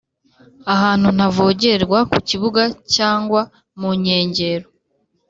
ahantu 0.73 1.07
ntavogerwa 1.15 1.99
ku 2.11 2.17
kibuga 2.29 2.63
cyangwa 2.95 3.41
mu 3.79 3.89
nkengero 3.99 4.67